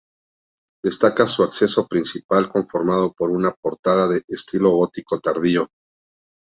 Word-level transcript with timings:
Destaca 0.83 1.27
su 1.27 1.43
acceso 1.43 1.85
principal, 1.87 2.49
conformado 2.49 3.13
por 3.13 3.29
una 3.29 3.51
portada 3.53 4.07
de 4.07 4.23
estilo 4.29 4.71
gótico 4.71 5.19
tardío. 5.19 5.69